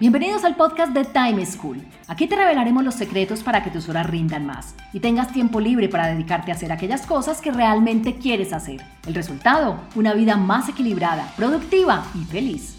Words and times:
Bienvenidos 0.00 0.42
al 0.42 0.56
podcast 0.56 0.92
de 0.92 1.04
Time 1.04 1.46
School. 1.46 1.80
Aquí 2.08 2.26
te 2.26 2.34
revelaremos 2.34 2.82
los 2.82 2.96
secretos 2.96 3.44
para 3.44 3.62
que 3.62 3.70
tus 3.70 3.88
horas 3.88 4.10
rindan 4.10 4.44
más 4.44 4.74
y 4.92 4.98
tengas 4.98 5.32
tiempo 5.32 5.60
libre 5.60 5.88
para 5.88 6.08
dedicarte 6.08 6.50
a 6.50 6.56
hacer 6.56 6.72
aquellas 6.72 7.06
cosas 7.06 7.40
que 7.40 7.52
realmente 7.52 8.16
quieres 8.16 8.52
hacer. 8.52 8.80
El 9.06 9.14
resultado, 9.14 9.78
una 9.94 10.12
vida 10.12 10.36
más 10.36 10.68
equilibrada, 10.68 11.32
productiva 11.36 12.04
y 12.20 12.24
feliz. 12.24 12.76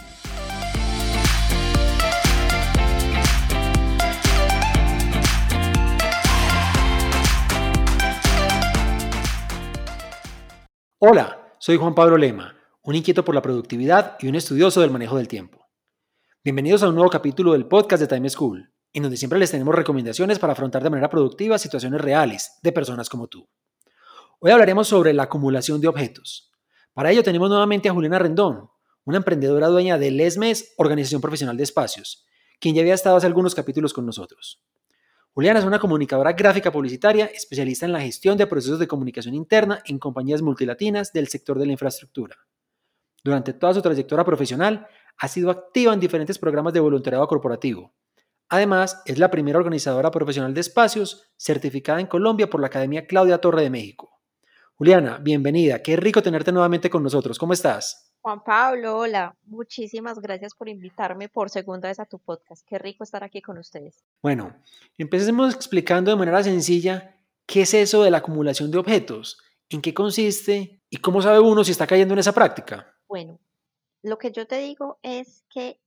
Hola, 11.00 11.40
soy 11.60 11.78
Juan 11.78 11.96
Pablo 11.96 12.18
Lema, 12.18 12.56
un 12.84 12.96
inquieto 12.96 13.24
por 13.24 13.34
la 13.34 13.42
productividad 13.42 14.18
y 14.20 14.28
un 14.28 14.36
estudioso 14.36 14.82
del 14.82 14.92
manejo 14.92 15.16
del 15.16 15.30
tiempo. 15.30 15.65
Bienvenidos 16.46 16.84
a 16.84 16.90
un 16.90 16.94
nuevo 16.94 17.10
capítulo 17.10 17.54
del 17.54 17.66
podcast 17.66 18.00
de 18.02 18.08
Time 18.08 18.30
School, 18.30 18.72
en 18.94 19.02
donde 19.02 19.18
siempre 19.18 19.40
les 19.40 19.50
tenemos 19.50 19.74
recomendaciones 19.74 20.38
para 20.38 20.54
afrontar 20.54 20.84
de 20.84 20.92
manera 20.92 21.10
productiva 21.10 21.58
situaciones 21.58 22.00
reales 22.00 22.60
de 22.62 22.72
personas 22.72 23.10
como 23.10 23.26
tú. 23.26 23.50
Hoy 24.38 24.52
hablaremos 24.52 24.88
sobre 24.88 25.12
la 25.12 25.24
acumulación 25.24 25.82
de 25.82 25.88
objetos. 25.88 26.52
Para 26.94 27.10
ello 27.10 27.24
tenemos 27.24 27.50
nuevamente 27.50 27.90
a 27.90 27.94
Juliana 27.94 28.20
Rendón, 28.20 28.70
una 29.06 29.18
emprendedora 29.18 29.70
dueña 29.70 29.98
de 29.98 30.12
LESMES, 30.12 30.76
Organización 30.78 31.20
Profesional 31.20 31.58
de 31.58 31.64
Espacios, 31.64 32.28
quien 32.60 32.76
ya 32.76 32.82
había 32.82 32.94
estado 32.94 33.18
hace 33.18 33.26
algunos 33.26 33.56
capítulos 33.56 33.92
con 33.92 34.06
nosotros. 34.06 34.62
Juliana 35.34 35.58
es 35.62 35.66
una 35.66 35.80
comunicadora 35.80 36.34
gráfica 36.34 36.72
publicitaria, 36.72 37.26
especialista 37.26 37.88
en 37.88 37.92
la 37.92 38.02
gestión 38.02 38.38
de 38.38 38.46
procesos 38.46 38.78
de 38.78 38.88
comunicación 38.88 39.34
interna 39.34 39.82
en 39.86 39.98
compañías 39.98 40.44
multilatinas 40.44 41.12
del 41.12 41.28
sector 41.28 41.58
de 41.58 41.66
la 41.66 41.72
infraestructura. 41.72 42.38
Durante 43.24 43.54
toda 43.54 43.74
su 43.74 43.82
trayectoria 43.82 44.24
profesional, 44.24 44.88
ha 45.18 45.28
sido 45.28 45.50
activa 45.50 45.94
en 45.94 46.00
diferentes 46.00 46.38
programas 46.38 46.74
de 46.74 46.80
voluntariado 46.80 47.28
corporativo. 47.28 47.94
Además, 48.50 49.02
es 49.06 49.18
la 49.18 49.32
primera 49.32 49.58
organizadora 49.58 50.12
profesional 50.12 50.54
de 50.54 50.62
espacios 50.62 51.32
certificada 51.36 52.00
en 52.00 52.08
Colombia 52.08 52.50
por 52.50 52.62
la 52.62 52.68
Academia 52.68 53.08
Claudia 53.08 53.40
Torre 53.40 53.64
de 53.64 53.70
México. 53.70 54.22
Juliana, 54.76 55.18
bienvenida. 55.18 55.82
Qué 55.82 55.96
rico 55.96 56.22
tenerte 56.22 56.52
nuevamente 56.52 56.90
con 56.90 57.02
nosotros. 57.02 57.40
¿Cómo 57.40 57.54
estás? 57.54 58.14
Juan 58.22 58.44
Pablo, 58.44 58.98
hola. 58.98 59.36
Muchísimas 59.46 60.20
gracias 60.20 60.54
por 60.54 60.68
invitarme 60.68 61.30
por 61.30 61.50
segunda 61.50 61.88
vez 61.88 62.00
a 62.00 62.06
tu 62.06 62.20
podcast. 62.20 62.66
Qué 62.68 62.78
rico 62.78 63.04
estar 63.04 63.24
aquí 63.24 63.42
con 63.42 63.58
ustedes. 63.58 64.04
Bueno, 64.22 64.54
empecemos 64.98 65.54
explicando 65.54 66.12
de 66.12 66.18
manera 66.18 66.44
sencilla 66.44 67.16
qué 67.46 67.62
es 67.62 67.74
eso 67.74 68.04
de 68.04 68.12
la 68.12 68.18
acumulación 68.18 68.70
de 68.70 68.80
objetos, 68.80 69.38
en 69.70 69.82
qué 69.82 69.94
consiste 69.94 70.82
y 70.90 70.98
cómo 70.98 71.22
sabe 71.22 71.40
uno 71.40 71.64
si 71.64 71.72
está 71.72 71.88
cayendo 71.88 72.14
en 72.14 72.20
esa 72.20 72.34
práctica. 72.34 72.96
Bueno, 73.08 73.40
lo 74.06 74.20
que 74.20 74.32
yo 74.32 74.46
te 74.46 74.58
digo 74.58 75.00
es 75.02 75.44
que 75.50 75.82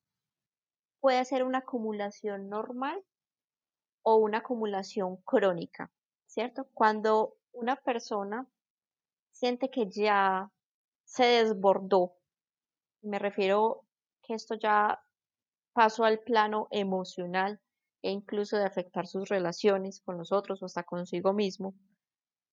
puede 1.00 1.24
ser 1.24 1.44
una 1.44 1.58
acumulación 1.58 2.48
normal 2.48 3.00
o 4.02 4.16
una 4.16 4.38
acumulación 4.38 5.18
crónica, 5.18 5.92
¿cierto? 6.26 6.66
Cuando 6.74 7.36
una 7.52 7.76
persona 7.76 8.48
siente 9.30 9.70
que 9.70 9.88
ya 9.88 10.50
se 11.04 11.24
desbordó, 11.24 12.16
me 13.02 13.20
refiero 13.20 13.84
que 14.22 14.34
esto 14.34 14.56
ya 14.56 15.00
pasó 15.72 16.04
al 16.04 16.18
plano 16.18 16.66
emocional 16.72 17.60
e 18.02 18.10
incluso 18.10 18.56
de 18.56 18.64
afectar 18.64 19.06
sus 19.06 19.28
relaciones 19.28 20.00
con 20.00 20.18
los 20.18 20.32
otros 20.32 20.60
o 20.60 20.66
hasta 20.66 20.82
consigo 20.82 21.32
mismo, 21.34 21.72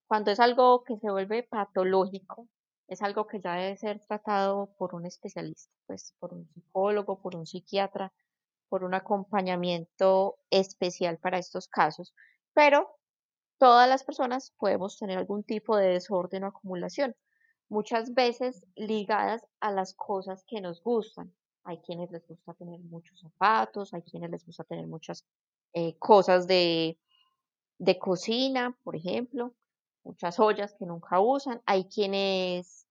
cuando 0.05 0.29
es 0.29 0.39
algo 0.39 0.83
que 0.83 0.95
se 0.97 1.09
vuelve 1.09 1.41
patológico, 1.41 2.47
es 2.87 3.01
algo 3.01 3.27
que 3.27 3.41
ya 3.41 3.55
debe 3.55 3.77
ser 3.77 3.99
tratado 3.99 4.67
por 4.77 4.95
un 4.95 5.05
especialista, 5.05 5.73
pues 5.87 6.13
por 6.19 6.33
un 6.33 6.47
psicólogo, 6.53 7.19
por 7.19 7.35
un 7.35 7.45
psiquiatra, 7.45 8.13
por 8.69 8.83
un 8.83 8.93
acompañamiento 8.93 10.37
especial 10.49 11.17
para 11.17 11.37
estos 11.39 11.67
casos. 11.67 12.13
Pero 12.53 12.97
todas 13.57 13.89
las 13.89 14.03
personas 14.03 14.51
podemos 14.57 14.97
tener 14.97 15.17
algún 15.17 15.43
tipo 15.43 15.75
de 15.77 15.89
desorden 15.89 16.43
o 16.43 16.47
acumulación, 16.47 17.15
muchas 17.69 18.13
veces 18.13 18.65
ligadas 18.75 19.45
a 19.59 19.71
las 19.71 19.93
cosas 19.93 20.43
que 20.47 20.61
nos 20.61 20.81
gustan. 20.83 21.33
Hay 21.63 21.79
quienes 21.79 22.11
les 22.11 22.27
gusta 22.27 22.53
tener 22.53 22.79
muchos 22.81 23.19
zapatos, 23.19 23.93
hay 23.93 24.03
quienes 24.03 24.29
les 24.29 24.45
gusta 24.45 24.63
tener 24.63 24.85
muchas 24.85 25.25
eh, 25.73 25.97
cosas 25.97 26.45
de, 26.47 26.99
de 27.79 27.97
cocina, 27.97 28.77
por 28.83 28.95
ejemplo, 28.95 29.55
muchas 30.05 30.39
ollas 30.39 30.73
que 30.77 30.85
nunca 30.85 31.19
usan. 31.19 31.61
Hay 31.65 31.85
quienes 31.85 32.87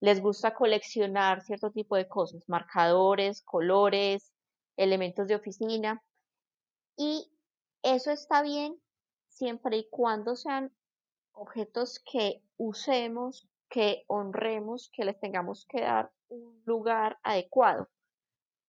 les 0.00 0.20
gusta 0.20 0.52
coleccionar 0.54 1.42
cierto 1.42 1.70
tipo 1.70 1.96
de 1.96 2.08
cosas, 2.08 2.42
marcadores, 2.48 3.42
colores, 3.42 4.32
elementos 4.76 5.28
de 5.28 5.36
oficina. 5.36 6.02
Y 6.96 7.30
eso 7.82 8.10
está 8.10 8.42
bien 8.42 8.78
siempre 9.28 9.78
y 9.78 9.88
cuando 9.88 10.36
sean 10.36 10.72
objetos 11.32 12.00
que 12.10 12.42
usemos, 12.56 13.48
que 13.68 14.04
honremos, 14.08 14.90
que 14.92 15.04
les 15.04 15.18
tengamos 15.20 15.66
que 15.68 15.82
dar 15.82 16.10
un 16.28 16.62
lugar 16.64 17.18
adecuado. 17.22 17.88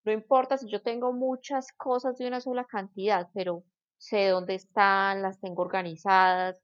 No 0.04 0.12
importa 0.12 0.58
si 0.58 0.70
yo 0.70 0.82
tengo 0.82 1.12
muchas 1.14 1.72
cosas 1.74 2.18
de 2.18 2.28
una 2.28 2.40
sola 2.42 2.66
cantidad, 2.66 3.30
pero 3.34 3.64
sé 3.98 4.28
dónde 4.30 4.56
están, 4.56 5.22
las 5.22 5.40
tengo 5.40 5.64
organizadas, 5.64 6.62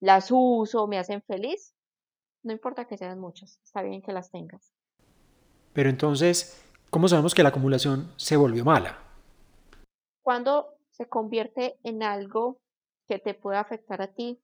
las 0.00 0.28
uso, 0.30 0.86
me 0.86 0.98
hacen 0.98 1.22
feliz, 1.22 1.74
no 2.42 2.52
importa 2.52 2.86
que 2.86 2.96
sean 2.96 3.18
muchas, 3.18 3.60
está 3.64 3.82
bien 3.82 4.02
que 4.02 4.12
las 4.12 4.30
tengas. 4.30 4.72
Pero 5.72 5.90
entonces, 5.90 6.62
¿cómo 6.90 7.08
sabemos 7.08 7.34
que 7.34 7.42
la 7.42 7.50
acumulación 7.50 8.12
se 8.16 8.36
volvió 8.36 8.64
mala? 8.64 8.98
Cuando 10.22 10.74
se 10.90 11.08
convierte 11.08 11.78
en 11.84 12.02
algo 12.02 12.60
que 13.06 13.18
te 13.18 13.34
puede 13.34 13.58
afectar 13.58 14.02
a 14.02 14.12
ti, 14.12 14.40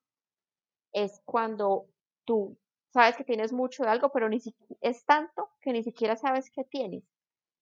es 0.92 1.20
cuando 1.25 1.86
tú 2.25 2.56
sabes 2.92 3.16
que 3.16 3.25
tienes 3.25 3.53
mucho 3.53 3.82
de 3.82 3.91
algo, 3.91 4.10
pero 4.10 4.28
ni 4.28 4.38
es 4.81 5.04
tanto 5.04 5.50
que 5.60 5.72
ni 5.72 5.82
siquiera 5.82 6.16
sabes 6.16 6.50
qué 6.50 6.65
tienes. 6.65 7.03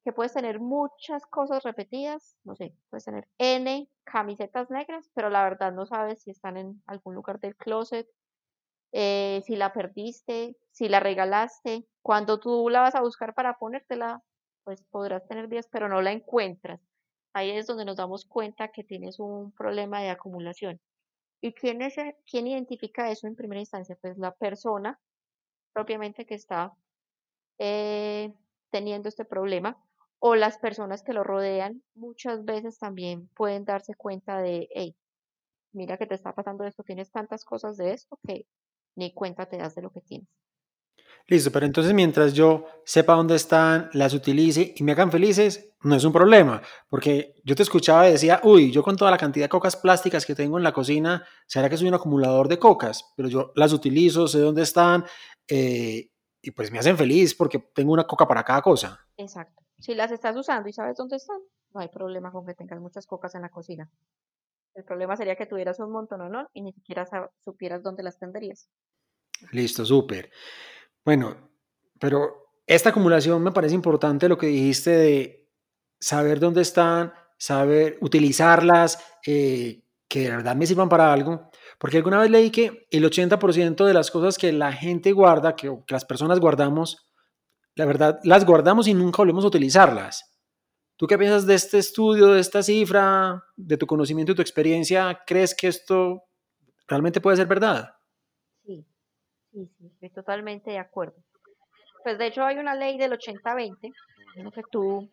Que 0.04 0.12
puedes 0.12 0.32
tener 0.32 0.58
muchas 0.58 1.24
cosas 1.26 1.62
repetidas, 1.62 2.36
no 2.44 2.56
sé, 2.56 2.74
puedes 2.90 3.04
tener 3.04 3.28
N 3.38 3.88
camisetas 4.04 4.70
negras, 4.70 5.08
pero 5.14 5.30
la 5.30 5.44
verdad 5.44 5.72
no 5.72 5.86
sabes 5.86 6.22
si 6.22 6.30
están 6.30 6.56
en 6.56 6.82
algún 6.86 7.14
lugar 7.14 7.38
del 7.38 7.56
closet, 7.56 8.08
eh, 8.92 9.42
si 9.46 9.56
la 9.56 9.72
perdiste, 9.72 10.56
si 10.70 10.88
la 10.88 11.00
regalaste. 11.00 11.86
Cuando 12.02 12.41
tú 12.41 12.68
la 12.68 12.80
vas 12.80 12.94
a 12.94 13.00
buscar 13.00 13.34
para 13.34 13.58
ponértela, 13.58 14.22
pues 14.64 14.82
podrás 14.91 15.26
tener 15.26 15.48
10, 15.48 15.68
pero 15.68 15.88
no 15.88 16.02
la 16.02 16.12
encuentras. 16.12 16.80
Ahí 17.32 17.50
es 17.50 17.66
donde 17.66 17.84
nos 17.84 17.96
damos 17.96 18.26
cuenta 18.26 18.68
que 18.68 18.84
tienes 18.84 19.18
un 19.18 19.52
problema 19.52 20.00
de 20.02 20.10
acumulación. 20.10 20.80
¿Y 21.41 21.54
quién, 21.54 21.82
es, 21.82 21.96
quién 22.30 22.46
identifica 22.46 23.10
eso 23.10 23.26
en 23.26 23.34
primera 23.34 23.60
instancia? 23.60 23.96
Pues 24.00 24.18
la 24.18 24.32
persona 24.32 25.00
propiamente 25.72 26.26
que 26.26 26.34
está 26.34 26.72
eh, 27.58 28.32
teniendo 28.70 29.08
este 29.08 29.24
problema 29.24 29.82
o 30.25 30.37
las 30.37 30.56
personas 30.56 31.03
que 31.03 31.12
lo 31.12 31.25
rodean 31.25 31.83
muchas 31.94 32.44
veces 32.44 32.78
también 32.78 33.28
pueden 33.34 33.65
darse 33.65 33.97
cuenta 33.97 34.38
de, 34.41 34.69
hey, 34.72 34.94
mira 35.72 35.99
que 35.99 36.06
te 36.06 36.15
está 36.15 36.33
pasando 36.33 36.62
esto, 36.62 36.84
tienes 36.84 37.10
tantas 37.10 37.44
cosas 37.44 37.77
de 37.77 37.93
esto 37.93 38.16
que 38.25 38.47
ni 38.94 39.12
cuenta 39.12 39.47
te 39.47 39.56
das 39.56 39.75
de 39.75 39.83
lo 39.83 39.91
que 39.91 40.00
tienes. 40.00 40.28
Listo, 41.27 41.50
pero 41.50 41.66
entonces 41.66 41.93
mientras 41.93 42.34
yo 42.34 42.66
sepa 42.84 43.15
dónde 43.15 43.34
están, 43.34 43.91
las 43.94 44.15
utilice 44.15 44.72
y 44.77 44.84
me 44.84 44.93
hagan 44.93 45.10
felices, 45.10 45.72
no 45.83 45.97
es 45.97 46.05
un 46.05 46.12
problema, 46.12 46.62
porque 46.89 47.34
yo 47.43 47.56
te 47.56 47.65
escuchaba 47.65 48.09
y 48.09 48.12
decía, 48.12 48.41
uy, 48.44 48.71
yo 48.71 48.84
con 48.84 48.97
toda 48.97 49.10
la 49.10 49.19
cantidad 49.19 49.47
de 49.47 49.50
cocas 49.50 49.75
plásticas 49.75 50.25
que 50.25 50.37
tengo 50.37 50.56
en 50.56 50.62
la 50.62 50.72
cocina, 50.72 51.27
será 51.49 51.69
que 51.69 51.77
soy 51.77 51.89
un 51.89 51.94
acumulador 51.94 52.47
de 52.47 52.60
cocas, 52.60 53.12
pero 53.16 53.28
yo 53.28 53.53
las 53.56 53.72
utilizo, 53.72 54.28
sé 54.28 54.39
dónde 54.39 54.62
están 54.62 55.04
eh, 55.49 56.10
y 56.41 56.50
pues 56.53 56.71
me 56.71 56.78
hacen 56.78 56.97
feliz 56.97 57.34
porque 57.34 57.59
tengo 57.59 57.93
una 57.93 58.06
coca 58.06 58.28
para 58.28 58.44
cada 58.44 58.62
cosa. 58.62 59.01
Exacto. 59.16 59.61
Si 59.82 59.96
las 59.96 60.12
estás 60.12 60.36
usando 60.36 60.68
y 60.68 60.72
sabes 60.72 60.96
dónde 60.96 61.16
están, 61.16 61.40
no 61.74 61.80
hay 61.80 61.88
problema 61.88 62.30
con 62.30 62.46
que 62.46 62.54
tengas 62.54 62.80
muchas 62.80 63.04
cocas 63.04 63.34
en 63.34 63.42
la 63.42 63.48
cocina. 63.48 63.90
El 64.74 64.84
problema 64.84 65.16
sería 65.16 65.34
que 65.34 65.46
tuvieras 65.46 65.80
un 65.80 65.90
montón 65.90 66.20
o 66.20 66.28
no 66.28 66.48
y 66.52 66.62
ni 66.62 66.72
siquiera 66.72 67.04
supieras 67.44 67.82
dónde 67.82 68.04
las 68.04 68.16
tendrías. 68.16 68.68
Listo, 69.50 69.84
súper. 69.84 70.30
Bueno, 71.04 71.50
pero 71.98 72.54
esta 72.64 72.90
acumulación 72.90 73.42
me 73.42 73.50
parece 73.50 73.74
importante 73.74 74.28
lo 74.28 74.38
que 74.38 74.46
dijiste 74.46 74.90
de 74.90 75.50
saber 75.98 76.38
dónde 76.38 76.62
están, 76.62 77.12
saber 77.36 77.98
utilizarlas, 78.00 79.04
eh, 79.26 79.82
que 80.06 80.20
de 80.20 80.30
verdad 80.30 80.54
me 80.54 80.66
sirvan 80.66 80.88
para 80.88 81.12
algo. 81.12 81.50
Porque 81.80 81.96
alguna 81.96 82.20
vez 82.20 82.30
leí 82.30 82.50
que 82.50 82.86
el 82.88 83.04
80% 83.04 83.84
de 83.84 83.94
las 83.94 84.12
cosas 84.12 84.38
que 84.38 84.52
la 84.52 84.72
gente 84.72 85.10
guarda, 85.10 85.56
que, 85.56 85.66
que 85.84 85.92
las 85.92 86.04
personas 86.04 86.38
guardamos, 86.38 87.11
la 87.74 87.84
verdad, 87.86 88.21
las 88.24 88.45
guardamos 88.45 88.86
y 88.89 88.95
nunca 88.95 89.19
volvemos 89.19 89.45
a 89.45 89.48
utilizarlas. 89.48 90.28
¿Tú 90.97 91.07
qué 91.07 91.19
piensas 91.19 91.47
de 91.47 91.54
este 91.54 91.78
estudio, 91.78 92.28
de 92.28 92.41
esta 92.41 92.63
cifra, 92.63 93.42
de 93.57 93.77
tu 93.77 93.86
conocimiento 93.86 94.33
y 94.33 94.34
tu 94.34 94.42
experiencia? 94.42 95.22
¿Crees 95.27 95.54
que 95.54 95.69
esto 95.69 96.24
realmente 96.86 97.21
puede 97.21 97.39
ser 97.39 97.47
verdad? 97.47 97.95
Sí, 98.65 98.86
sí, 99.51 99.71
sí, 99.78 99.86
estoy 99.86 100.10
totalmente 100.10 100.71
de 100.71 100.78
acuerdo. 100.78 101.16
Pues 102.04 102.19
de 102.19 102.27
hecho 102.27 102.45
hay 102.45 102.59
una 102.59 102.74
ley 102.74 102.98
del 102.98 103.13
80-20, 103.13 103.92
que 104.54 104.63
tú 104.71 105.09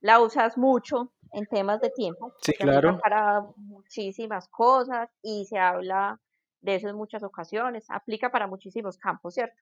la 0.00 0.20
usas 0.20 0.56
mucho 0.56 1.12
en 1.32 1.46
temas 1.46 1.80
de 1.80 1.90
tiempo. 1.90 2.34
Sí, 2.40 2.52
claro. 2.54 2.98
Para 2.98 3.44
muchísimas 3.56 4.48
cosas 4.48 5.10
y 5.22 5.44
se 5.46 5.58
habla 5.58 6.20
de 6.60 6.76
eso 6.76 6.88
en 6.88 6.96
muchas 6.96 7.22
ocasiones. 7.22 7.84
Aplica 7.88 8.30
para 8.30 8.46
muchísimos 8.46 8.96
campos, 8.96 9.34
¿cierto? 9.34 9.56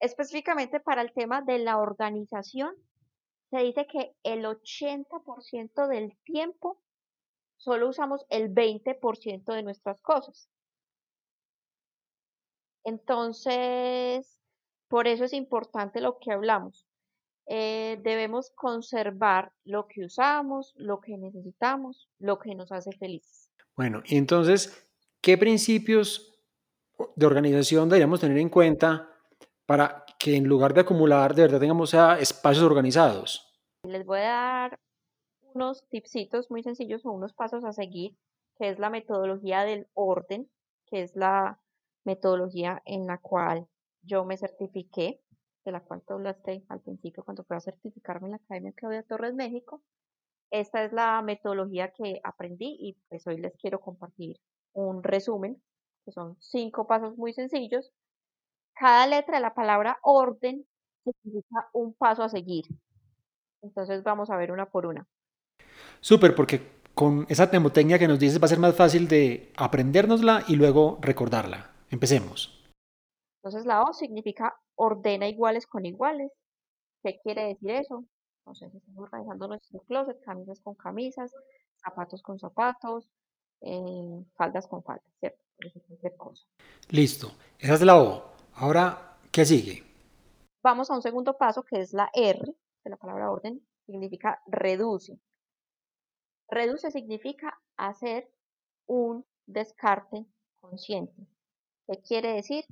Específicamente 0.00 0.80
para 0.80 1.02
el 1.02 1.12
tema 1.12 1.42
de 1.42 1.58
la 1.58 1.78
organización, 1.78 2.74
se 3.50 3.58
dice 3.58 3.86
que 3.86 4.14
el 4.22 4.44
80% 4.44 5.88
del 5.88 6.16
tiempo 6.24 6.80
solo 7.56 7.88
usamos 7.88 8.24
el 8.28 8.54
20% 8.54 9.52
de 9.52 9.62
nuestras 9.62 10.00
cosas. 10.00 10.48
Entonces, 12.84 14.38
por 14.88 15.08
eso 15.08 15.24
es 15.24 15.32
importante 15.32 16.00
lo 16.00 16.18
que 16.18 16.32
hablamos. 16.32 16.86
Eh, 17.46 17.98
debemos 18.02 18.50
conservar 18.54 19.52
lo 19.64 19.86
que 19.88 20.04
usamos, 20.04 20.74
lo 20.76 21.00
que 21.00 21.16
necesitamos, 21.16 22.08
lo 22.18 22.38
que 22.38 22.54
nos 22.54 22.70
hace 22.72 22.92
felices. 22.92 23.50
Bueno, 23.74 24.02
y 24.04 24.16
entonces, 24.16 24.88
¿qué 25.20 25.38
principios 25.38 26.38
de 27.16 27.26
organización 27.26 27.88
deberíamos 27.88 28.20
tener 28.20 28.38
en 28.38 28.48
cuenta 28.50 29.17
para 29.68 30.06
que 30.18 30.34
en 30.34 30.44
lugar 30.44 30.72
de 30.72 30.80
acumular, 30.80 31.34
de 31.34 31.42
verdad 31.42 31.60
tengamos 31.60 31.92
espacios 31.92 32.64
organizados? 32.64 33.52
Les 33.82 34.06
voy 34.06 34.20
a 34.20 34.22
dar 34.22 34.80
unos 35.52 35.86
tipsitos 35.90 36.50
muy 36.50 36.62
sencillos 36.62 37.04
o 37.04 37.12
unos 37.12 37.34
pasos 37.34 37.64
a 37.64 37.74
seguir, 37.74 38.16
que 38.56 38.70
es 38.70 38.78
la 38.78 38.88
metodología 38.88 39.64
del 39.64 39.86
orden, 39.92 40.50
que 40.86 41.02
es 41.02 41.14
la 41.16 41.60
metodología 42.04 42.80
en 42.86 43.06
la 43.06 43.18
cual 43.18 43.68
yo 44.00 44.24
me 44.24 44.38
certifiqué, 44.38 45.20
de 45.66 45.72
la 45.72 45.84
cual 45.84 46.02
tú 46.06 46.14
hablaste 46.14 46.64
al 46.70 46.80
principio 46.80 47.22
cuando 47.22 47.44
fui 47.44 47.58
a 47.58 47.60
certificarme 47.60 48.28
en 48.28 48.30
la 48.32 48.36
Academia 48.38 48.72
Claudia 48.72 49.02
Torres 49.02 49.34
México. 49.34 49.82
Esta 50.50 50.82
es 50.82 50.94
la 50.94 51.20
metodología 51.20 51.92
que 51.92 52.22
aprendí 52.24 52.74
y 52.80 52.96
pues 53.10 53.26
hoy 53.26 53.36
les 53.36 53.54
quiero 53.58 53.80
compartir 53.80 54.40
un 54.72 55.02
resumen, 55.02 55.62
que 56.06 56.12
son 56.12 56.38
cinco 56.40 56.86
pasos 56.86 57.18
muy 57.18 57.34
sencillos. 57.34 57.92
Cada 58.78 59.06
letra 59.06 59.36
de 59.36 59.42
la 59.42 59.54
palabra 59.54 59.98
orden 60.02 60.64
significa 61.04 61.68
un 61.72 61.94
paso 61.94 62.22
a 62.22 62.28
seguir. 62.28 62.66
Entonces 63.62 64.02
vamos 64.04 64.30
a 64.30 64.36
ver 64.36 64.52
una 64.52 64.66
por 64.66 64.86
una. 64.86 65.06
Súper, 66.00 66.34
porque 66.34 66.78
con 66.94 67.26
esa 67.28 67.46
mnemotecnia 67.46 67.98
que 67.98 68.06
nos 68.06 68.18
dices 68.18 68.40
va 68.40 68.46
a 68.46 68.48
ser 68.48 68.58
más 68.58 68.76
fácil 68.76 69.08
de 69.08 69.52
aprendérnosla 69.56 70.44
y 70.46 70.56
luego 70.56 70.98
recordarla. 71.00 71.72
Empecemos. 71.90 72.54
Entonces 73.42 73.66
la 73.66 73.82
O 73.82 73.92
significa 73.92 74.54
ordena 74.76 75.26
iguales 75.26 75.66
con 75.66 75.84
iguales. 75.84 76.30
¿Qué 77.02 77.18
quiere 77.22 77.46
decir 77.46 77.70
eso? 77.70 78.04
Si 78.54 78.64
estamos 78.64 78.82
organizando 78.96 79.48
nuestro 79.48 79.80
closet, 79.80 80.20
camisas 80.24 80.60
con 80.60 80.74
camisas, 80.74 81.32
zapatos 81.76 82.22
con 82.22 82.38
zapatos, 82.38 83.08
eh, 83.60 84.24
faldas 84.36 84.66
con 84.66 84.82
faldas, 84.82 85.04
¿cierto? 85.20 85.38
Cosa. 86.16 86.44
Listo, 86.90 87.32
esa 87.58 87.74
es 87.74 87.82
la 87.82 88.00
O. 88.00 88.37
Ahora, 88.60 89.16
¿qué 89.30 89.44
sigue? 89.44 89.84
Vamos 90.64 90.90
a 90.90 90.94
un 90.96 91.00
segundo 91.00 91.36
paso 91.38 91.62
que 91.62 91.80
es 91.80 91.92
la 91.92 92.10
R, 92.12 92.40
de 92.40 92.90
la 92.90 92.96
palabra 92.96 93.30
orden, 93.30 93.64
significa 93.86 94.42
reduce. 94.48 95.20
Reduce 96.48 96.90
significa 96.90 97.56
hacer 97.76 98.28
un 98.86 99.24
descarte 99.46 100.26
consciente. 100.60 101.24
¿Qué 101.86 102.02
quiere 102.02 102.32
decir? 102.32 102.64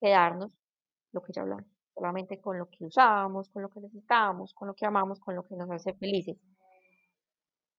Quedarnos, 0.00 0.50
lo 1.12 1.22
que 1.22 1.32
ya 1.32 1.42
hablamos, 1.42 1.66
solamente 1.94 2.40
con 2.40 2.58
lo 2.58 2.68
que 2.68 2.84
usamos, 2.84 3.50
con 3.50 3.62
lo 3.62 3.70
que 3.70 3.82
necesitamos, 3.82 4.52
con 4.52 4.66
lo 4.66 4.74
que 4.74 4.84
amamos, 4.84 5.20
con 5.20 5.36
lo 5.36 5.46
que 5.46 5.54
nos 5.54 5.70
hace 5.70 5.94
felices. 5.94 6.36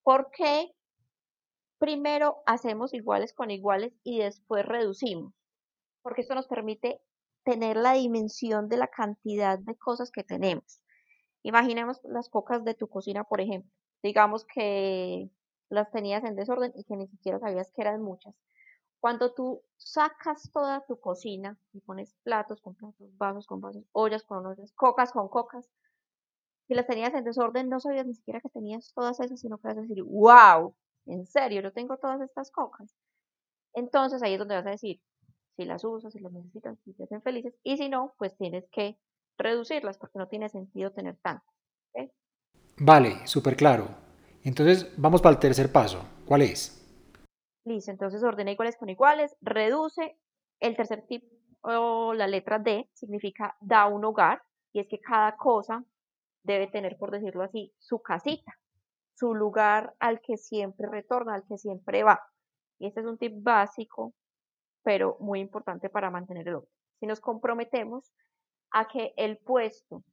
¿Por 0.03 0.31
qué 0.31 0.71
primero 1.79 2.43
hacemos 2.45 2.93
iguales 2.93 3.33
con 3.33 3.51
iguales 3.51 3.91
y 4.03 4.19
después 4.19 4.65
reducimos? 4.65 5.33
Porque 6.03 6.21
esto 6.21 6.35
nos 6.35 6.47
permite 6.47 7.01
tener 7.43 7.77
la 7.77 7.93
dimensión 7.93 8.69
de 8.69 8.77
la 8.77 8.87
cantidad 8.87 9.57
de 9.57 9.75
cosas 9.75 10.11
que 10.11 10.23
tenemos. 10.23 10.81
Imaginemos 11.41 11.99
las 12.03 12.29
cocas 12.29 12.63
de 12.63 12.75
tu 12.75 12.87
cocina, 12.87 13.23
por 13.23 13.41
ejemplo 13.41 13.71
digamos 14.03 14.45
que 14.45 15.29
las 15.69 15.89
tenías 15.89 16.23
en 16.23 16.35
desorden 16.35 16.73
y 16.75 16.83
que 16.83 16.97
ni 16.97 17.07
siquiera 17.07 17.39
sabías 17.39 17.71
que 17.71 17.81
eran 17.81 18.01
muchas. 18.01 18.35
Cuando 18.99 19.33
tú 19.33 19.63
sacas 19.77 20.51
toda 20.51 20.85
tu 20.85 20.99
cocina 20.99 21.57
y 21.73 21.81
pones 21.81 22.13
platos 22.23 22.61
con 22.61 22.75
platos, 22.75 23.17
vasos 23.17 23.47
con 23.47 23.59
vasos, 23.59 23.83
ollas 23.91 24.23
con 24.23 24.45
ollas, 24.45 24.71
cocas 24.73 25.11
con 25.11 25.27
cocas, 25.29 25.69
si 26.67 26.73
las 26.73 26.87
tenías 26.87 27.13
en 27.13 27.23
desorden 27.23 27.69
no 27.69 27.79
sabías 27.79 28.05
ni 28.05 28.13
siquiera 28.13 28.39
que 28.39 28.49
tenías 28.49 28.93
todas 28.93 29.19
esas, 29.19 29.39
sino 29.39 29.57
que 29.57 29.67
vas 29.69 29.77
a 29.77 29.81
decir, 29.81 30.03
wow, 30.03 30.75
en 31.05 31.25
serio, 31.25 31.61
yo 31.61 31.73
tengo 31.73 31.97
todas 31.97 32.21
estas 32.21 32.51
cocas. 32.51 32.95
Entonces 33.73 34.21
ahí 34.21 34.33
es 34.33 34.39
donde 34.39 34.55
vas 34.55 34.67
a 34.67 34.71
decir, 34.71 35.01
si 35.55 35.65
las 35.65 35.83
usas, 35.83 36.13
si 36.13 36.19
las 36.19 36.31
necesitas, 36.31 36.77
si 36.83 36.93
te 36.93 37.03
hacen 37.03 37.21
felices, 37.21 37.53
y 37.63 37.77
si 37.77 37.89
no, 37.89 38.13
pues 38.17 38.35
tienes 38.37 38.65
que 38.71 38.97
reducirlas 39.37 39.97
porque 39.97 40.19
no 40.19 40.27
tiene 40.27 40.49
sentido 40.49 40.91
tener 40.91 41.17
tantas. 41.21 41.53
Vale, 42.77 43.27
súper 43.27 43.55
claro. 43.55 43.87
Entonces 44.43 44.91
vamos 44.97 45.21
para 45.21 45.33
el 45.33 45.39
tercer 45.39 45.71
paso. 45.71 46.03
¿Cuál 46.25 46.41
es? 46.41 46.79
Listo, 47.65 47.91
entonces 47.91 48.23
ordena 48.23 48.51
iguales 48.51 48.77
con 48.77 48.89
iguales, 48.89 49.35
reduce. 49.41 50.17
El 50.59 50.75
tercer 50.75 51.05
tip 51.07 51.23
o 51.61 52.13
la 52.13 52.27
letra 52.27 52.59
D 52.59 52.89
significa 52.93 53.55
da 53.59 53.87
un 53.87 54.03
hogar 54.05 54.41
y 54.73 54.79
es 54.79 54.87
que 54.87 54.99
cada 54.99 55.35
cosa 55.35 55.83
debe 56.43 56.67
tener, 56.67 56.97
por 56.97 57.11
decirlo 57.11 57.43
así, 57.43 57.73
su 57.79 58.01
casita, 58.01 58.57
su 59.15 59.33
lugar 59.33 59.93
al 59.99 60.19
que 60.21 60.37
siempre 60.37 60.87
retorna, 60.89 61.35
al 61.35 61.45
que 61.47 61.57
siempre 61.57 62.03
va. 62.03 62.21
Y 62.79 62.87
este 62.87 63.01
es 63.01 63.05
un 63.05 63.17
tip 63.17 63.33
básico, 63.41 64.13
pero 64.83 65.17
muy 65.19 65.39
importante 65.39 65.89
para 65.89 66.11
mantener 66.11 66.47
el 66.47 66.55
orden. 66.55 66.69
Si 66.99 67.07
nos 67.07 67.19
comprometemos 67.19 68.11
a 68.71 68.87
que 68.87 69.13
el 69.17 69.37
puesto 69.37 70.03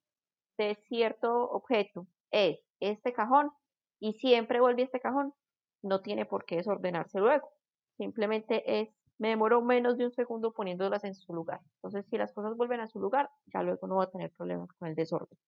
de 0.58 0.76
cierto 0.88 1.50
objeto 1.50 2.06
es 2.30 2.60
este 2.80 3.12
cajón 3.12 3.50
y 3.98 4.14
siempre 4.14 4.60
vuelve 4.60 4.82
a 4.82 4.84
este 4.86 5.00
cajón, 5.00 5.34
no 5.82 6.00
tiene 6.00 6.26
por 6.26 6.44
qué 6.44 6.56
desordenarse 6.56 7.18
luego. 7.18 7.52
Simplemente 7.96 8.80
es, 8.80 8.88
me 9.18 9.28
demoro 9.28 9.62
menos 9.62 9.98
de 9.98 10.06
un 10.06 10.12
segundo 10.12 10.52
poniéndolas 10.52 11.04
en 11.04 11.14
su 11.14 11.34
lugar. 11.34 11.60
Entonces, 11.76 12.06
si 12.10 12.16
las 12.16 12.32
cosas 12.32 12.56
vuelven 12.56 12.80
a 12.80 12.88
su 12.88 13.00
lugar, 13.00 13.30
ya 13.52 13.62
luego 13.62 13.86
no 13.86 13.96
va 13.96 14.04
a 14.04 14.10
tener 14.10 14.30
problemas 14.32 14.70
con 14.78 14.88
el 14.88 14.94
desorden. 14.94 15.38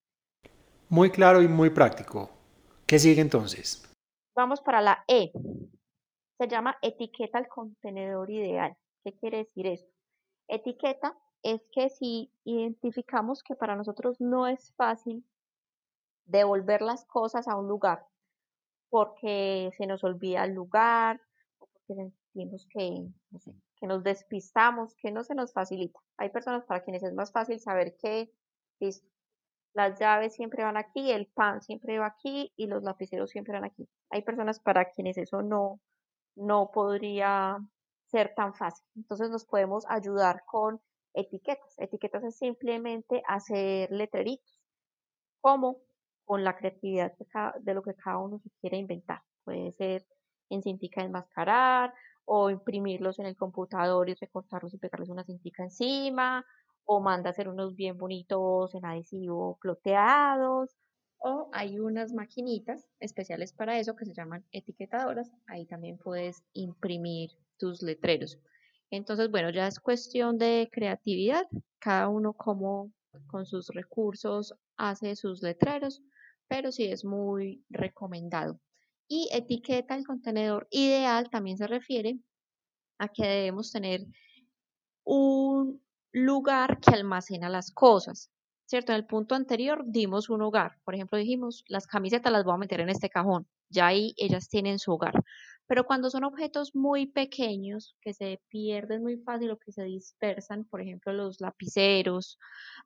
Muy 0.88 1.10
claro 1.10 1.40
y 1.40 1.48
muy 1.48 1.70
práctico. 1.70 2.30
¿Qué 2.86 2.98
sigue 2.98 3.22
entonces? 3.22 3.90
Vamos 4.34 4.60
para 4.60 4.80
la 4.80 5.04
E. 5.08 5.32
Se 6.38 6.48
llama 6.48 6.76
etiqueta 6.82 7.38
al 7.38 7.48
contenedor 7.48 8.30
ideal. 8.30 8.76
¿Qué 9.04 9.12
quiere 9.14 9.38
decir 9.38 9.66
esto? 9.66 9.92
Etiqueta 10.48 11.16
es 11.42 11.60
que 11.72 11.88
si 11.90 12.32
identificamos 12.44 13.42
que 13.42 13.54
para 13.54 13.76
nosotros 13.76 14.20
no 14.20 14.46
es 14.46 14.72
fácil 14.74 15.24
devolver 16.24 16.82
las 16.82 17.04
cosas 17.04 17.48
a 17.48 17.56
un 17.56 17.68
lugar 17.68 18.06
porque 18.92 19.70
se 19.76 19.86
nos 19.86 20.04
olvida 20.04 20.44
el 20.44 20.52
lugar 20.52 21.20
o 21.58 21.66
porque 21.66 21.94
sentimos 21.94 22.68
que, 22.70 23.06
que 23.76 23.86
nos 23.86 24.04
despistamos, 24.04 24.94
que 24.96 25.10
no 25.10 25.24
se 25.24 25.34
nos 25.34 25.54
facilita. 25.54 25.98
Hay 26.18 26.28
personas 26.28 26.64
para 26.66 26.84
quienes 26.84 27.02
es 27.02 27.14
más 27.14 27.32
fácil 27.32 27.58
saber 27.58 27.96
que 27.96 28.30
las 29.74 29.98
llaves 29.98 30.34
siempre 30.34 30.62
van 30.62 30.76
aquí, 30.76 31.10
el 31.10 31.26
pan 31.26 31.62
siempre 31.62 31.98
va 31.98 32.06
aquí 32.06 32.52
y 32.56 32.66
los 32.66 32.82
lapiceros 32.82 33.30
siempre 33.30 33.54
van 33.54 33.64
aquí. 33.64 33.88
Hay 34.10 34.22
personas 34.22 34.60
para 34.60 34.90
quienes 34.90 35.16
eso 35.16 35.40
no, 35.40 35.80
no 36.36 36.70
podría 36.70 37.58
ser 38.12 38.34
tan 38.36 38.54
fácil. 38.54 38.86
Entonces 38.94 39.30
nos 39.30 39.44
podemos 39.44 39.84
ayudar 39.88 40.44
con 40.46 40.80
etiquetas. 41.14 41.74
Etiquetas 41.78 42.22
es 42.24 42.36
simplemente 42.36 43.22
hacer 43.26 43.90
letreritos. 43.90 44.60
como 45.40 45.78
con 46.24 46.44
la 46.44 46.56
creatividad 46.56 47.12
de, 47.60 47.74
lo 47.74 47.82
que 47.82 47.94
cada 47.94 48.18
uno 48.18 48.38
se 48.38 48.50
quiere 48.60 48.76
inventar. 48.76 49.20
Puede 49.44 49.72
ser 49.72 50.06
en 50.50 50.62
cintica 50.62 51.02
enmascarar 51.02 51.92
o 52.24 52.48
imprimirlos 52.48 53.18
en 53.18 53.26
el 53.26 53.36
computador 53.36 54.08
y 54.08 54.14
recortarlos 54.14 54.72
y 54.74 54.78
pegarles 54.78 55.08
una 55.08 55.24
cintica 55.24 55.64
encima 55.64 56.44
o 56.84 57.00
manda 57.00 57.30
hacer 57.30 57.48
unos 57.48 57.74
bien 57.74 57.98
bonitos 57.98 58.74
en 58.74 58.84
adhesivo 58.86 59.58
ploteados 59.60 60.76
o 61.22 61.48
hay 61.52 61.78
unas 61.78 62.12
maquinitas 62.12 62.88
especiales 63.00 63.52
para 63.52 63.78
eso 63.78 63.94
que 63.96 64.04
se 64.04 64.14
llaman 64.14 64.44
etiquetadoras. 64.52 65.30
Ahí 65.46 65.66
también 65.66 65.98
puedes 65.98 66.42
imprimir 66.52 67.30
tus 67.58 67.82
letreros. 67.82 68.38
Entonces, 68.90 69.30
bueno, 69.30 69.50
ya 69.50 69.66
es 69.66 69.80
cuestión 69.80 70.36
de 70.38 70.68
creatividad, 70.72 71.46
cada 71.78 72.08
uno 72.08 72.32
como 72.32 72.92
con 73.26 73.46
sus 73.46 73.68
recursos 73.68 74.54
hace 74.76 75.16
sus 75.16 75.42
letreros 75.42 76.02
pero 76.52 76.70
sí 76.70 76.84
es 76.84 77.02
muy 77.02 77.64
recomendado. 77.70 78.60
Y 79.08 79.26
etiqueta 79.32 79.94
el 79.94 80.06
contenedor 80.06 80.68
ideal 80.70 81.30
también 81.30 81.56
se 81.56 81.66
refiere 81.66 82.18
a 82.98 83.08
que 83.08 83.26
debemos 83.26 83.72
tener 83.72 84.06
un 85.02 85.82
lugar 86.12 86.78
que 86.78 86.94
almacena 86.94 87.48
las 87.48 87.70
cosas, 87.70 88.30
¿cierto? 88.72 88.92
En 88.92 88.96
el 88.96 89.04
punto 89.04 89.34
anterior 89.34 89.84
dimos 89.84 90.30
un 90.30 90.40
hogar. 90.40 90.78
Por 90.82 90.94
ejemplo, 90.94 91.18
dijimos, 91.18 91.62
las 91.68 91.86
camisetas 91.86 92.32
las 92.32 92.42
voy 92.42 92.54
a 92.54 92.56
meter 92.56 92.80
en 92.80 92.88
este 92.88 93.10
cajón. 93.10 93.46
Ya 93.68 93.88
ahí 93.88 94.14
ellas 94.16 94.48
tienen 94.48 94.78
su 94.78 94.92
hogar. 94.92 95.12
Pero 95.66 95.84
cuando 95.84 96.08
son 96.08 96.24
objetos 96.24 96.74
muy 96.74 97.04
pequeños, 97.04 97.94
que 98.00 98.14
se 98.14 98.40
pierden 98.48 99.02
muy 99.02 99.18
fácil 99.18 99.50
o 99.50 99.58
que 99.58 99.72
se 99.72 99.84
dispersan, 99.84 100.64
por 100.64 100.80
ejemplo, 100.80 101.12
los 101.12 101.38
lapiceros, 101.38 102.38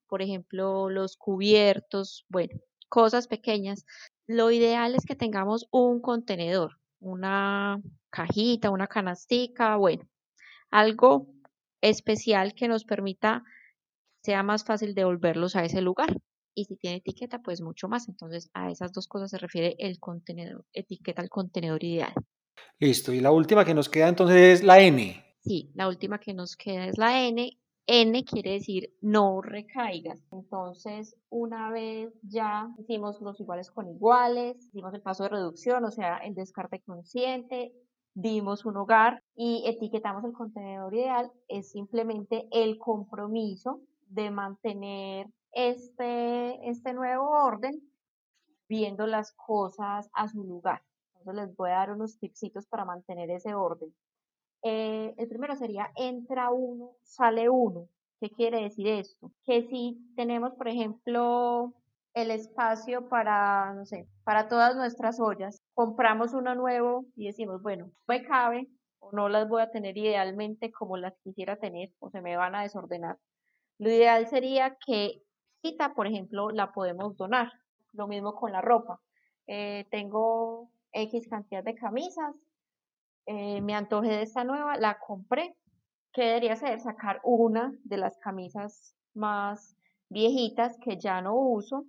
por 0.08 0.22
ejemplo, 0.22 0.90
los 0.90 1.16
cubiertos, 1.16 2.26
bueno, 2.28 2.58
cosas 2.88 3.28
pequeñas, 3.28 3.86
lo 4.26 4.50
ideal 4.50 4.96
es 4.96 5.06
que 5.06 5.14
tengamos 5.14 5.68
un 5.70 6.00
contenedor, 6.00 6.80
una 6.98 7.80
cajita, 8.10 8.70
una 8.70 8.88
canastica, 8.88 9.76
bueno, 9.76 10.02
algo 10.72 11.28
especial 11.80 12.54
que 12.54 12.66
nos 12.66 12.84
permita 12.84 13.44
sea 14.26 14.42
más 14.42 14.64
fácil 14.64 14.92
devolverlos 14.94 15.54
a 15.54 15.64
ese 15.64 15.80
lugar. 15.80 16.16
Y 16.52 16.64
si 16.64 16.76
tiene 16.76 16.96
etiqueta, 16.96 17.40
pues 17.42 17.60
mucho 17.60 17.86
más. 17.86 18.08
Entonces, 18.08 18.50
a 18.54 18.70
esas 18.72 18.92
dos 18.92 19.06
cosas 19.06 19.30
se 19.30 19.38
refiere 19.38 19.76
el 19.78 20.00
contenedor, 20.00 20.64
etiqueta 20.72 21.22
al 21.22 21.28
contenedor 21.28 21.84
ideal. 21.84 22.12
Listo. 22.80 23.12
Y 23.12 23.20
la 23.20 23.30
última 23.30 23.64
que 23.64 23.74
nos 23.74 23.88
queda 23.88 24.08
entonces 24.08 24.36
es 24.36 24.64
la 24.64 24.80
N. 24.80 25.24
Sí, 25.40 25.70
la 25.74 25.86
última 25.86 26.18
que 26.18 26.34
nos 26.34 26.56
queda 26.56 26.86
es 26.86 26.98
la 26.98 27.24
N. 27.24 27.56
N 27.86 28.24
quiere 28.24 28.52
decir 28.54 28.90
no 29.00 29.42
recaigas. 29.42 30.20
Entonces, 30.32 31.14
una 31.28 31.70
vez 31.70 32.12
ya 32.22 32.68
hicimos 32.78 33.20
los 33.20 33.38
iguales 33.38 33.70
con 33.70 33.88
iguales, 33.88 34.56
hicimos 34.72 34.92
el 34.92 35.02
paso 35.02 35.22
de 35.22 35.28
reducción, 35.28 35.84
o 35.84 35.92
sea, 35.92 36.16
el 36.18 36.34
descarte 36.34 36.80
consciente, 36.80 37.72
dimos 38.14 38.64
un 38.64 38.76
hogar 38.76 39.22
y 39.36 39.62
etiquetamos 39.66 40.24
el 40.24 40.32
contenedor 40.32 40.92
ideal, 40.94 41.30
es 41.46 41.70
simplemente 41.70 42.48
el 42.50 42.76
compromiso 42.78 43.82
de 44.06 44.30
mantener 44.30 45.26
este, 45.52 46.68
este 46.68 46.92
nuevo 46.92 47.30
orden 47.30 47.80
viendo 48.68 49.06
las 49.06 49.32
cosas 49.32 50.08
a 50.12 50.28
su 50.28 50.42
lugar. 50.44 50.82
Entonces 51.18 51.46
les 51.46 51.56
voy 51.56 51.70
a 51.70 51.74
dar 51.74 51.92
unos 51.92 52.18
tipsitos 52.18 52.66
para 52.66 52.84
mantener 52.84 53.30
ese 53.30 53.54
orden. 53.54 53.94
Eh, 54.62 55.14
el 55.16 55.28
primero 55.28 55.54
sería 55.56 55.90
entra 55.96 56.50
uno, 56.50 56.92
sale 57.02 57.48
uno. 57.48 57.88
¿Qué 58.20 58.30
quiere 58.30 58.62
decir 58.62 58.88
esto? 58.88 59.30
Que 59.44 59.62
si 59.62 59.98
tenemos, 60.16 60.54
por 60.54 60.68
ejemplo, 60.68 61.74
el 62.14 62.30
espacio 62.30 63.08
para, 63.08 63.74
no 63.74 63.84
sé, 63.84 64.08
para 64.24 64.48
todas 64.48 64.74
nuestras 64.74 65.20
ollas, 65.20 65.60
compramos 65.74 66.32
uno 66.32 66.54
nuevo 66.54 67.04
y 67.14 67.26
decimos, 67.26 67.62
bueno, 67.62 67.90
me 68.08 68.24
cabe 68.24 68.68
o 69.00 69.12
no 69.12 69.28
las 69.28 69.46
voy 69.48 69.62
a 69.62 69.70
tener 69.70 69.98
idealmente 69.98 70.72
como 70.72 70.96
las 70.96 71.14
quisiera 71.22 71.56
tener 71.56 71.90
o 71.98 72.10
se 72.10 72.22
me 72.22 72.36
van 72.36 72.54
a 72.54 72.62
desordenar. 72.62 73.18
Lo 73.78 73.90
ideal 73.90 74.26
sería 74.28 74.76
que 74.84 75.22
cita, 75.62 75.94
por 75.94 76.06
ejemplo, 76.06 76.50
la 76.50 76.72
podemos 76.72 77.16
donar. 77.16 77.52
Lo 77.92 78.06
mismo 78.06 78.34
con 78.34 78.52
la 78.52 78.60
ropa. 78.60 79.00
Eh, 79.46 79.86
tengo 79.90 80.70
X 80.92 81.28
cantidad 81.28 81.62
de 81.62 81.74
camisas, 81.74 82.34
eh, 83.26 83.60
me 83.60 83.74
antojé 83.74 84.08
de 84.08 84.22
esta 84.22 84.44
nueva, 84.44 84.76
la 84.76 84.98
compré. 84.98 85.56
¿Qué 86.12 86.22
debería 86.22 86.54
hacer? 86.54 86.80
Sacar 86.80 87.20
una 87.24 87.72
de 87.84 87.96
las 87.98 88.16
camisas 88.18 88.94
más 89.14 89.76
viejitas 90.08 90.78
que 90.78 90.96
ya 90.96 91.20
no 91.20 91.34
uso 91.34 91.84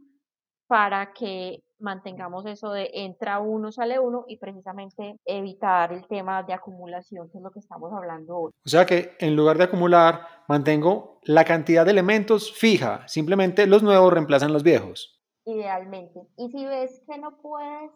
para 0.68 1.14
que 1.14 1.64
mantengamos 1.80 2.46
eso 2.46 2.72
de 2.72 2.90
entra 2.94 3.40
uno, 3.40 3.72
sale 3.72 4.00
uno 4.00 4.26
y 4.28 4.38
precisamente 4.38 5.20
evitar 5.26 5.94
el 5.94 6.08
tema 6.08 6.44
de 6.44 6.54
acumulación, 6.54 7.30
que 7.30 7.38
es 7.38 7.44
lo 7.44 7.52
que 7.52 7.60
estamos 7.60 7.94
hablando 7.94 8.38
hoy. 8.38 8.52
O 8.66 8.70
sea 8.70 8.86
que 8.86 9.16
en 9.20 9.36
lugar 9.36 9.58
de 9.58 9.66
acumular, 9.66 10.28
mantengo 10.48 11.20
la 11.24 11.46
cantidad 11.46 11.86
de 11.86 11.92
elementos 11.92 12.52
fija, 12.52 13.08
simplemente 13.08 13.68
los 13.68 13.84
nuevos 13.84 14.12
reemplazan 14.12 14.54
los 14.54 14.64
viejos. 14.64 15.22
Idealmente. 15.46 16.20
Y 16.36 16.50
si 16.50 16.66
ves 16.66 17.04
que 17.08 17.18
no 17.18 17.38
puedes 17.38 17.92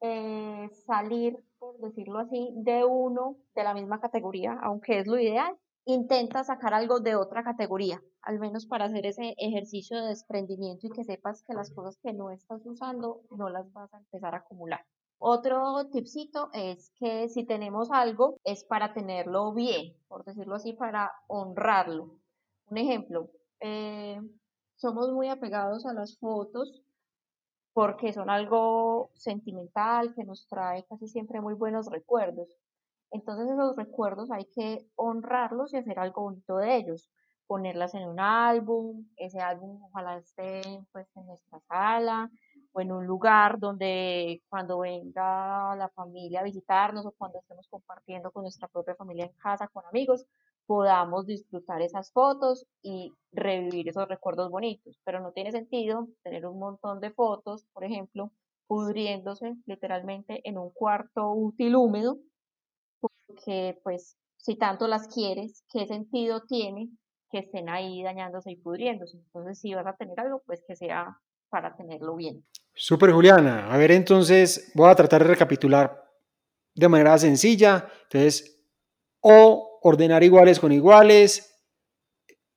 eh, 0.00 0.68
salir, 0.86 1.38
por 1.58 1.78
decirlo 1.78 2.18
así, 2.18 2.50
de 2.56 2.84
uno 2.84 3.36
de 3.54 3.64
la 3.64 3.74
misma 3.74 4.00
categoría, 4.00 4.58
aunque 4.62 4.98
es 4.98 5.06
lo 5.06 5.18
ideal, 5.18 5.54
intenta 5.86 6.44
sacar 6.44 6.74
algo 6.74 7.00
de 7.00 7.16
otra 7.16 7.44
categoría, 7.44 8.02
al 8.22 8.38
menos 8.38 8.66
para 8.66 8.86
hacer 8.86 9.06
ese 9.06 9.34
ejercicio 9.38 10.00
de 10.00 10.08
desprendimiento 10.08 10.86
y 10.86 10.90
que 10.90 11.04
sepas 11.04 11.42
que 11.42 11.54
las 11.54 11.70
cosas 11.70 11.98
que 12.02 12.12
no 12.12 12.30
estás 12.30 12.62
usando 12.64 13.22
no 13.30 13.48
las 13.48 13.72
vas 13.72 13.92
a 13.92 13.98
empezar 13.98 14.34
a 14.34 14.38
acumular. 14.38 14.84
Otro 15.18 15.88
tipcito 15.90 16.50
es 16.52 16.90
que 16.98 17.28
si 17.28 17.44
tenemos 17.44 17.90
algo 17.90 18.38
es 18.44 18.64
para 18.64 18.92
tenerlo 18.92 19.52
bien, 19.52 19.96
por 20.08 20.24
decirlo 20.24 20.56
así, 20.56 20.72
para 20.72 21.12
honrarlo. 21.28 22.18
Un 22.66 22.78
ejemplo, 22.78 23.30
eh, 23.60 24.20
somos 24.76 25.10
muy 25.12 25.28
apegados 25.28 25.86
a 25.86 25.92
las 25.92 26.18
fotos 26.18 26.82
porque 27.72 28.12
son 28.12 28.30
algo 28.30 29.10
sentimental 29.14 30.14
que 30.14 30.24
nos 30.24 30.46
trae 30.46 30.84
casi 30.84 31.08
siempre 31.08 31.40
muy 31.40 31.54
buenos 31.54 31.86
recuerdos. 31.90 32.48
Entonces 33.14 33.48
esos 33.48 33.76
recuerdos 33.76 34.32
hay 34.32 34.44
que 34.46 34.88
honrarlos 34.96 35.72
y 35.72 35.76
hacer 35.76 36.00
algo 36.00 36.22
bonito 36.22 36.56
de 36.56 36.76
ellos, 36.76 37.08
ponerlas 37.46 37.94
en 37.94 38.08
un 38.08 38.18
álbum, 38.18 39.06
ese 39.16 39.38
álbum 39.38 39.84
ojalá 39.84 40.18
esté 40.18 40.62
pues 40.90 41.06
en 41.14 41.26
nuestra 41.26 41.60
sala 41.68 42.28
o 42.72 42.80
en 42.80 42.90
un 42.90 43.06
lugar 43.06 43.60
donde 43.60 44.42
cuando 44.48 44.80
venga 44.80 45.76
la 45.76 45.88
familia 45.94 46.40
a 46.40 46.42
visitarnos 46.42 47.06
o 47.06 47.12
cuando 47.12 47.38
estemos 47.38 47.68
compartiendo 47.68 48.32
con 48.32 48.42
nuestra 48.42 48.66
propia 48.66 48.96
familia 48.96 49.26
en 49.26 49.32
casa, 49.34 49.68
con 49.68 49.86
amigos, 49.86 50.26
podamos 50.66 51.24
disfrutar 51.24 51.82
esas 51.82 52.10
fotos 52.10 52.66
y 52.82 53.12
revivir 53.30 53.88
esos 53.88 54.08
recuerdos 54.08 54.50
bonitos. 54.50 54.98
Pero 55.04 55.20
no 55.20 55.30
tiene 55.30 55.52
sentido 55.52 56.08
tener 56.24 56.46
un 56.46 56.58
montón 56.58 56.98
de 56.98 57.12
fotos, 57.12 57.64
por 57.72 57.84
ejemplo, 57.84 58.32
pudriéndose 58.66 59.54
literalmente 59.66 60.40
en 60.48 60.58
un 60.58 60.70
cuarto 60.70 61.30
útil 61.30 61.76
húmedo 61.76 62.18
porque 63.34 63.78
pues 63.82 64.16
si 64.36 64.56
tanto 64.56 64.86
las 64.86 65.08
quieres, 65.08 65.64
¿qué 65.72 65.86
sentido 65.86 66.42
tiene 66.46 66.88
que 67.30 67.38
estén 67.38 67.68
ahí 67.68 68.02
dañándose 68.02 68.52
y 68.52 68.56
pudriéndose? 68.56 69.16
Entonces, 69.16 69.58
si 69.58 69.74
vas 69.74 69.86
a 69.86 69.96
tener 69.96 70.18
algo, 70.20 70.42
pues 70.46 70.62
que 70.66 70.76
sea 70.76 71.18
para 71.48 71.74
tenerlo 71.76 72.16
bien. 72.16 72.44
Súper, 72.74 73.12
Juliana. 73.12 73.72
A 73.72 73.76
ver, 73.76 73.92
entonces 73.92 74.72
voy 74.74 74.90
a 74.90 74.94
tratar 74.94 75.22
de 75.22 75.30
recapitular 75.30 76.04
de 76.74 76.88
manera 76.88 77.16
sencilla. 77.18 77.88
Entonces, 78.04 78.50
O, 79.20 79.78
ordenar 79.82 80.22
iguales 80.22 80.60
con 80.60 80.70
iguales. 80.70 81.50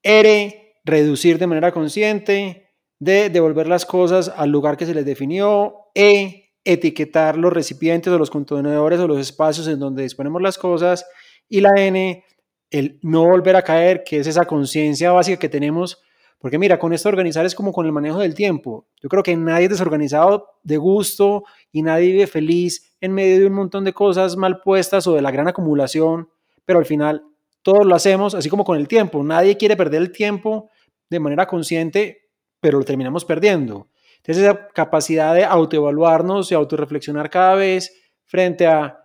R, 0.03 0.81
reducir 0.84 1.38
de 1.38 1.48
manera 1.48 1.72
consciente. 1.72 2.74
D, 3.00 3.29
devolver 3.29 3.67
las 3.67 3.86
cosas 3.86 4.27
al 4.36 4.50
lugar 4.50 4.75
que 4.75 4.86
se 4.86 4.93
les 4.93 5.05
definió. 5.05 5.91
E, 5.96 6.47
etiquetar 6.64 7.38
los 7.38 7.54
recipientes 7.54 8.12
o 8.12 8.18
los 8.18 8.30
contenedores 8.30 9.00
o 9.00 9.08
los 9.08 9.20
espacios 9.20 9.68
en 9.68 9.80
donde 9.80 10.04
disponemos 10.04 10.42
las 10.42 10.58
cosas. 10.58 11.06
Y 11.48 11.62
la 11.62 11.72
N, 11.78 12.24
el 12.70 13.00
no 13.02 13.24
volver 13.24 13.56
a 13.56 13.62
caer, 13.62 14.04
que 14.04 14.20
es 14.20 14.28
esa 14.28 14.46
conciencia 14.46 15.12
básica 15.12 15.40
que 15.40 15.50
tenemos. 15.50 16.02
Porque 16.40 16.60
mira, 16.60 16.78
con 16.78 16.94
esto 16.94 17.10
organizar 17.10 17.46
es 17.46 17.56
como 17.56 17.74
con 17.74 17.86
el 17.86 17.92
manejo 17.92 18.20
del 18.20 18.36
tiempo. 18.36 18.86
Yo 19.02 19.10
creo 19.10 19.24
que 19.24 19.36
nadie 19.36 19.66
es 19.66 19.72
desorganizado 19.72 20.48
de 20.64 20.78
gusto 20.78 21.46
y 21.72 21.82
nadie 21.82 22.12
vive 22.12 22.28
feliz 22.28 22.96
en 23.02 23.14
medio 23.14 23.40
de 23.40 23.48
un 23.48 23.54
montón 23.54 23.84
de 23.84 23.94
cosas 23.94 24.36
mal 24.36 24.62
puestas 24.62 25.08
o 25.08 25.16
de 25.16 25.22
la 25.22 25.32
gran 25.32 25.48
acumulación, 25.48 26.30
pero 26.66 26.80
al 26.80 26.86
final 26.86 27.24
todos 27.64 27.86
lo 27.86 27.96
hacemos, 27.96 28.36
así 28.36 28.50
como 28.50 28.64
con 28.64 28.78
el 28.78 28.88
tiempo. 28.88 29.24
Nadie 29.24 29.58
quiere 29.58 29.76
perder 29.76 30.02
el 30.02 30.12
tiempo 30.12 30.70
de 31.10 31.20
manera 31.20 31.48
consciente, 31.48 32.30
pero 32.60 32.78
lo 32.80 32.86
terminamos 32.86 33.26
perdiendo. 33.26 33.88
Entonces, 34.17 34.43
esa 34.43 34.67
capacidad 34.69 35.33
de 35.33 35.45
autoevaluarnos 35.45 36.51
y 36.51 36.55
autorreflexionar 36.55 37.29
cada 37.29 37.55
vez 37.55 37.93
frente 38.25 38.67
a 38.67 39.00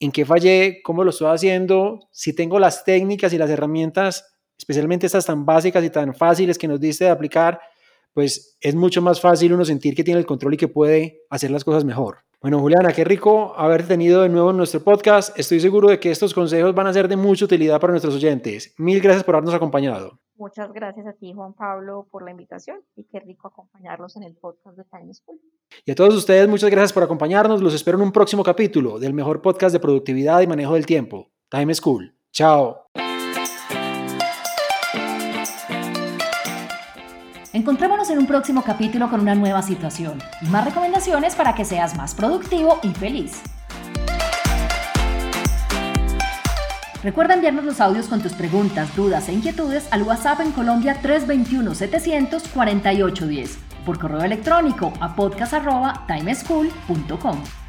en 0.00 0.12
qué 0.12 0.24
fallé, 0.24 0.80
cómo 0.82 1.04
lo 1.04 1.10
estoy 1.10 1.28
haciendo, 1.28 2.00
si 2.10 2.34
tengo 2.34 2.58
las 2.58 2.84
técnicas 2.84 3.32
y 3.32 3.38
las 3.38 3.50
herramientas, 3.50 4.24
especialmente 4.58 5.06
estas 5.06 5.26
tan 5.26 5.44
básicas 5.44 5.84
y 5.84 5.90
tan 5.90 6.14
fáciles 6.14 6.56
que 6.56 6.68
nos 6.68 6.80
diste 6.80 7.04
de 7.04 7.10
aplicar, 7.10 7.60
pues 8.14 8.56
es 8.60 8.74
mucho 8.74 9.02
más 9.02 9.20
fácil 9.20 9.52
uno 9.52 9.64
sentir 9.64 9.94
que 9.94 10.02
tiene 10.02 10.20
el 10.20 10.26
control 10.26 10.54
y 10.54 10.56
que 10.56 10.68
puede 10.68 11.22
hacer 11.28 11.50
las 11.50 11.64
cosas 11.64 11.84
mejor. 11.84 12.18
Bueno, 12.40 12.58
Juliana, 12.58 12.92
qué 12.94 13.04
rico 13.04 13.52
haber 13.54 13.86
tenido 13.86 14.22
de 14.22 14.30
nuevo 14.30 14.50
en 14.50 14.56
nuestro 14.56 14.82
podcast. 14.82 15.38
Estoy 15.38 15.60
seguro 15.60 15.90
de 15.90 16.00
que 16.00 16.10
estos 16.10 16.32
consejos 16.32 16.74
van 16.74 16.86
a 16.86 16.92
ser 16.92 17.06
de 17.06 17.16
mucha 17.16 17.44
utilidad 17.44 17.78
para 17.78 17.92
nuestros 17.92 18.14
oyentes. 18.14 18.72
Mil 18.78 19.00
gracias 19.02 19.24
por 19.24 19.34
habernos 19.34 19.54
acompañado. 19.54 20.18
Muchas 20.40 20.72
gracias 20.72 21.06
a 21.06 21.12
ti, 21.12 21.34
Juan 21.34 21.52
Pablo, 21.52 22.08
por 22.10 22.24
la 22.24 22.30
invitación 22.30 22.78
y 22.96 23.04
qué 23.04 23.20
rico 23.20 23.48
acompañarlos 23.48 24.16
en 24.16 24.22
el 24.22 24.34
podcast 24.34 24.74
de 24.74 24.84
Time 24.84 25.12
School. 25.12 25.38
Y 25.84 25.90
a 25.90 25.94
todos 25.94 26.14
ustedes, 26.14 26.48
muchas 26.48 26.70
gracias 26.70 26.94
por 26.94 27.02
acompañarnos. 27.02 27.60
Los 27.60 27.74
espero 27.74 27.98
en 27.98 28.04
un 28.04 28.10
próximo 28.10 28.42
capítulo 28.42 28.98
del 28.98 29.12
mejor 29.12 29.42
podcast 29.42 29.74
de 29.74 29.80
productividad 29.80 30.40
y 30.40 30.46
manejo 30.46 30.72
del 30.72 30.86
tiempo, 30.86 31.30
Time 31.50 31.74
School. 31.74 32.16
Chao. 32.32 32.86
Encontrémonos 37.52 38.08
en 38.08 38.18
un 38.18 38.26
próximo 38.26 38.62
capítulo 38.64 39.10
con 39.10 39.20
una 39.20 39.34
nueva 39.34 39.60
situación 39.60 40.18
y 40.40 40.46
más 40.46 40.64
recomendaciones 40.64 41.36
para 41.36 41.54
que 41.54 41.66
seas 41.66 41.94
más 41.98 42.14
productivo 42.14 42.78
y 42.82 42.94
feliz. 42.94 43.42
Recuerda 47.02 47.34
enviarnos 47.34 47.64
los 47.64 47.80
audios 47.80 48.06
con 48.08 48.20
tus 48.20 48.34
preguntas, 48.34 48.94
dudas 48.94 49.26
e 49.28 49.32
inquietudes 49.32 49.88
al 49.90 50.02
WhatsApp 50.02 50.40
en 50.40 50.52
Colombia 50.52 51.00
321-700-4810 51.02 53.56
por 53.86 53.98
correo 53.98 54.22
electrónico 54.22 54.92
a 55.00 55.16
podcast.timeschool.com. 55.16 57.59